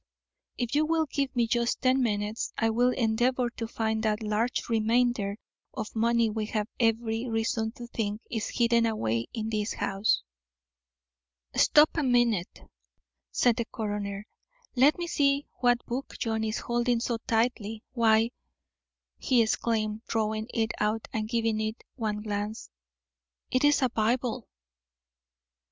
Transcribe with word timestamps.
"If 0.57 0.73
you 0.73 0.83
will 0.87 1.05
give 1.05 1.35
me 1.35 1.45
just 1.45 1.79
ten 1.83 2.01
minutes 2.01 2.53
I 2.57 2.71
will 2.71 2.89
endeavour 2.89 3.51
to 3.51 3.67
find 3.67 4.01
that 4.01 4.23
large 4.23 4.67
remainder 4.67 5.37
of 5.75 5.95
money 5.95 6.27
we 6.27 6.47
have 6.47 6.67
every 6.79 7.29
reason 7.29 7.71
to 7.73 7.85
think 7.85 8.19
is 8.27 8.49
hidden 8.49 8.87
away 8.87 9.27
in 9.31 9.51
this 9.51 9.73
house." 9.73 10.23
"Stop 11.55 11.91
a 11.95 12.01
minute," 12.01 12.61
said 13.31 13.57
the 13.57 13.65
coroner. 13.65 14.25
"Let 14.75 14.97
me 14.97 15.05
see 15.05 15.45
what 15.59 15.85
book 15.85 16.15
John 16.17 16.43
is 16.43 16.57
holding 16.61 16.99
so 16.99 17.19
tightly. 17.27 17.83
Why," 17.91 18.31
he 19.19 19.43
exclaimed, 19.43 20.01
drawing 20.07 20.47
it 20.51 20.71
out 20.79 21.07
and 21.13 21.29
giving 21.29 21.61
it 21.61 21.83
one 21.93 22.23
glance, 22.23 22.71
"it 23.51 23.63
is 23.63 23.83
a 23.83 23.89
Bible." 23.89 24.47